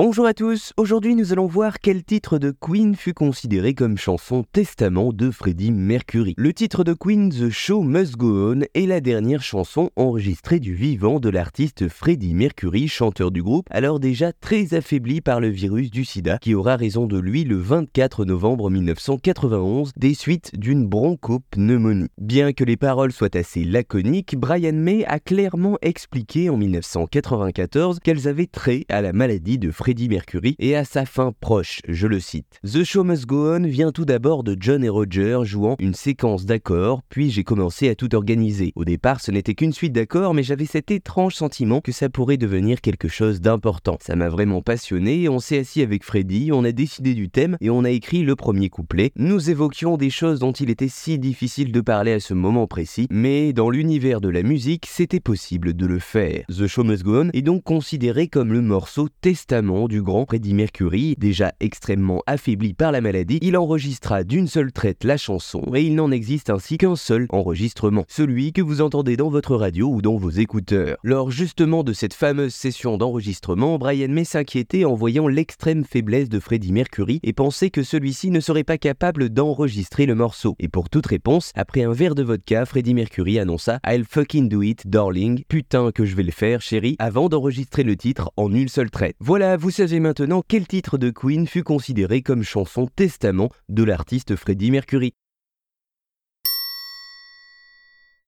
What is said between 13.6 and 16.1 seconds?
alors déjà très affaibli par le virus du